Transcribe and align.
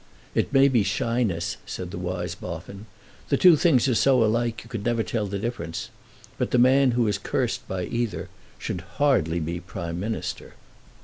"It 0.33 0.51
may 0.51 0.67
be 0.67 0.81
shyness," 0.81 1.57
said 1.67 1.91
the 1.91 1.99
wise 1.99 2.33
Boffin. 2.33 2.87
"The 3.29 3.37
two 3.37 3.55
things 3.55 3.87
are 3.87 3.93
so 3.93 4.23
alike 4.25 4.63
you 4.63 4.69
can 4.71 4.81
never 4.81 5.03
tell 5.03 5.27
the 5.27 5.37
difference. 5.37 5.91
But 6.39 6.49
the 6.49 6.57
man 6.57 6.93
who 6.93 7.07
is 7.07 7.19
cursed 7.19 7.67
by 7.67 7.83
either 7.83 8.27
should 8.57 8.81
hardly 8.97 9.39
be 9.39 9.57
a 9.57 9.61
Prime 9.61 9.99
Minister." 9.99 10.55